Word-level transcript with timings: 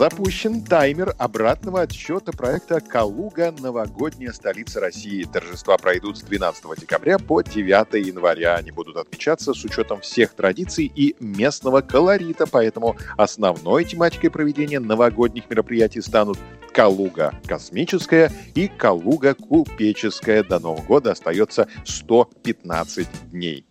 Запущен 0.00 0.64
таймер 0.64 1.14
обратного 1.18 1.82
отсчета 1.82 2.32
проекта 2.32 2.80
«Калуга. 2.80 3.54
Новогодняя 3.58 4.32
столица 4.32 4.80
России». 4.80 5.28
Торжества 5.30 5.76
пройдут 5.76 6.16
с 6.16 6.22
12 6.22 6.80
декабря 6.80 7.18
по 7.18 7.42
9 7.42 8.06
января. 8.06 8.54
Они 8.54 8.70
будут 8.70 8.96
отмечаться 8.96 9.52
с 9.52 9.62
учетом 9.62 10.00
всех 10.00 10.32
традиций 10.32 10.90
и 10.94 11.16
местного 11.20 11.82
колорита, 11.82 12.46
поэтому 12.46 12.96
основной 13.18 13.84
тематикой 13.84 14.30
проведения 14.30 14.80
новогодних 14.80 15.50
мероприятий 15.50 16.00
станут 16.00 16.38
Калуга 16.72 17.34
космическая 17.46 18.32
и 18.54 18.68
Калуга 18.68 19.34
купеческая. 19.34 20.42
До 20.42 20.60
Нового 20.60 20.80
года 20.80 21.10
остается 21.10 21.68
115 21.84 23.06
дней. 23.32 23.69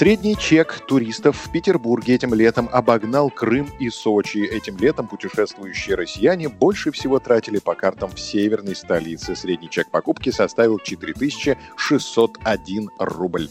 Средний 0.00 0.34
чек 0.34 0.80
туристов 0.88 1.36
в 1.36 1.52
Петербурге 1.52 2.14
этим 2.14 2.32
летом 2.32 2.70
обогнал 2.72 3.28
Крым 3.28 3.68
и 3.78 3.90
Сочи. 3.90 4.38
Этим 4.38 4.78
летом 4.78 5.06
путешествующие 5.06 5.94
россияне 5.94 6.48
больше 6.48 6.90
всего 6.90 7.18
тратили 7.18 7.58
по 7.58 7.74
картам 7.74 8.10
в 8.10 8.18
северной 8.18 8.74
столице. 8.74 9.36
Средний 9.36 9.68
чек 9.68 9.90
покупки 9.90 10.30
составил 10.30 10.78
4601 10.78 12.90
рубль. 12.98 13.50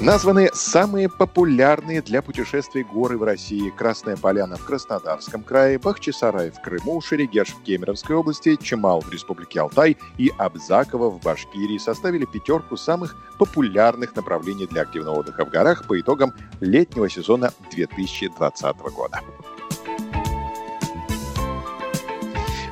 Названы 0.00 0.48
самые 0.52 1.08
популярные 1.08 2.02
для 2.02 2.22
путешествий 2.22 2.84
горы 2.84 3.18
в 3.18 3.24
России. 3.24 3.70
Красная 3.70 4.16
Поляна 4.16 4.56
в 4.56 4.64
Краснодарском 4.64 5.42
крае, 5.42 5.76
Бахчисарай 5.80 6.52
в 6.52 6.60
Крыму, 6.60 7.00
Шерегеш 7.00 7.48
в 7.48 7.62
Кемеровской 7.64 8.14
области, 8.14 8.54
Чемал 8.62 9.00
в 9.00 9.10
Республике 9.10 9.60
Алтай 9.60 9.96
и 10.16 10.30
Абзаково 10.38 11.10
в 11.10 11.20
Башкирии 11.20 11.78
составили 11.78 12.26
пятерку 12.26 12.76
самых 12.76 13.16
популярных 13.38 14.14
направлений 14.14 14.68
для 14.68 14.82
активного 14.82 15.18
отдыха 15.18 15.44
в 15.44 15.50
горах 15.50 15.84
по 15.84 16.00
итогам 16.00 16.32
летнего 16.60 17.10
сезона 17.10 17.52
2020 17.72 18.76
года. 18.94 19.20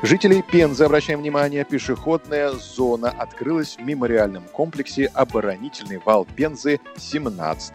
Жителей 0.07 0.41
Пензы, 0.41 0.85
обращаем 0.85 1.19
внимание, 1.19 1.65
пешеходная 1.65 2.53
зона 2.53 3.11
открылась 3.11 3.77
в 3.77 3.83
мемориальном 3.83 4.45
комплексе 4.45 5.07
«Оборонительный 5.07 5.99
вал 5.99 6.25
Пензы» 6.37 6.79
17 6.97 7.75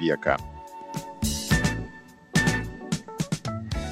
века. 0.00 0.38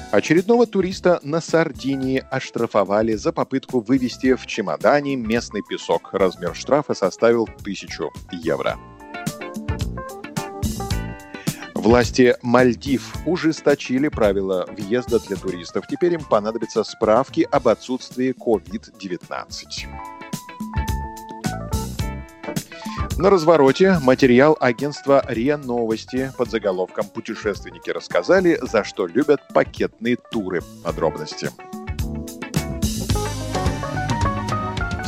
Очередного 0.09 0.67
туриста 0.67 1.19
на 1.21 1.41
Сардинии 1.41 2.23
оштрафовали 2.31 3.15
за 3.15 3.33
попытку 3.33 3.81
вывести 3.81 4.35
в 4.35 4.45
чемодане 4.45 5.17
местный 5.17 5.61
песок. 5.61 6.13
Размер 6.13 6.55
штрафа 6.55 6.93
составил 6.93 7.43
1000 7.43 8.09
евро. 8.31 8.79
Власти 11.81 12.35
Мальдив 12.43 13.11
ужесточили 13.25 14.07
правила 14.07 14.67
въезда 14.77 15.17
для 15.17 15.35
туристов. 15.35 15.87
Теперь 15.87 16.13
им 16.13 16.23
понадобятся 16.23 16.83
справки 16.83 17.47
об 17.51 17.67
отсутствии 17.67 18.35
COVID-19. 18.35 19.87
На 23.17 23.29
развороте 23.31 23.97
материал 24.03 24.55
агентства 24.59 25.25
РИА 25.27 25.57
Новости 25.57 26.31
под 26.37 26.51
заголовком 26.51 27.07
«Путешественники 27.07 27.89
рассказали, 27.89 28.59
за 28.61 28.83
что 28.83 29.07
любят 29.07 29.41
пакетные 29.51 30.17
туры». 30.31 30.61
Подробности. 30.83 31.49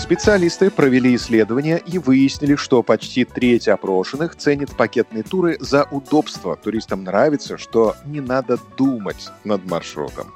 Специалисты 0.03 0.69
провели 0.69 1.15
исследование 1.15 1.79
и 1.79 1.97
выяснили, 1.97 2.57
что 2.57 2.83
почти 2.83 3.23
треть 3.23 3.69
опрошенных 3.69 4.35
ценит 4.35 4.75
пакетные 4.75 5.23
туры 5.23 5.55
за 5.61 5.85
удобство. 5.91 6.57
Туристам 6.57 7.05
нравится, 7.05 7.57
что 7.57 7.95
не 8.05 8.19
надо 8.19 8.57
думать 8.77 9.29
над 9.45 9.65
маршрутом. 9.65 10.33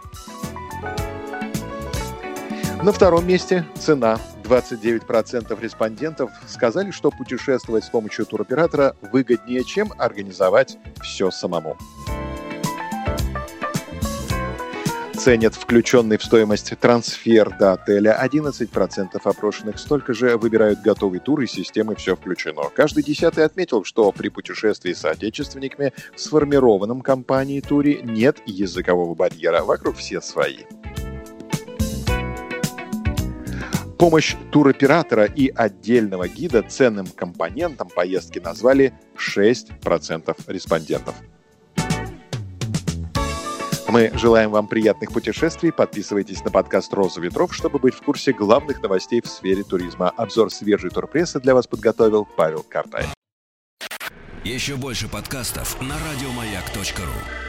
На 2.81 2.93
втором 2.93 3.27
месте 3.27 3.65
цена. 3.77 4.19
29% 4.45 5.61
респондентов 5.61 6.31
сказали, 6.47 6.91
что 6.91 7.11
путешествовать 7.11 7.83
с 7.83 7.89
помощью 7.89 8.25
туроператора 8.25 8.95
выгоднее, 9.11 9.65
чем 9.65 9.91
организовать 9.97 10.77
все 11.01 11.29
самому. 11.29 11.75
Ценят 15.27 15.55
включенный 15.55 16.17
в 16.17 16.23
стоимость 16.23 16.71
трансфер 16.79 17.53
до 17.59 17.73
отеля. 17.73 18.17
11% 18.23 19.19
опрошенных 19.21 19.77
столько 19.77 20.13
же 20.13 20.37
выбирают 20.37 20.79
готовый 20.79 21.19
тур 21.19 21.41
и 21.41 21.47
системы 21.47 21.95
«Все 21.95 22.15
включено». 22.15 22.69
Каждый 22.73 23.03
десятый 23.03 23.43
отметил, 23.43 23.83
что 23.83 24.09
при 24.13 24.29
путешествии 24.29 24.93
с 24.93 25.03
отечественниками 25.03 25.91
в 26.15 26.21
сформированном 26.21 27.01
компанией 27.01 27.59
туре 27.59 27.99
нет 28.03 28.37
языкового 28.45 29.15
барьера. 29.15 29.65
Вокруг 29.65 29.97
все 29.97 30.21
свои. 30.21 30.59
Помощь 33.99 34.37
туроператора 34.53 35.25
и 35.25 35.49
отдельного 35.53 36.29
гида 36.29 36.63
ценным 36.63 37.07
компонентом 37.07 37.89
поездки 37.89 38.39
назвали 38.39 38.93
6% 39.17 40.37
респондентов. 40.47 41.15
Мы 43.89 44.11
желаем 44.15 44.51
вам 44.51 44.67
приятных 44.67 45.13
путешествий. 45.13 45.71
Подписывайтесь 45.71 46.43
на 46.43 46.51
подкаст 46.51 46.93
«Роза 46.93 47.21
ветров», 47.21 47.53
чтобы 47.55 47.79
быть 47.79 47.93
в 47.93 48.01
курсе 48.01 48.33
главных 48.33 48.81
новостей 48.81 49.21
в 49.21 49.27
сфере 49.27 49.63
туризма. 49.63 50.09
Обзор 50.09 50.51
свежей 50.51 50.89
турпрессы 50.89 51.39
для 51.39 51.53
вас 51.55 51.67
подготовил 51.67 52.27
Павел 52.35 52.65
Картай. 52.67 53.05
Еще 54.43 54.75
больше 54.75 55.07
подкастов 55.07 55.81
на 55.81 55.95
радиомаяк.ру 55.95 57.46